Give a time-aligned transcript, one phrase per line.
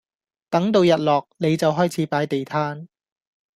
[0.49, 2.87] 等到日落你就開始擺地攤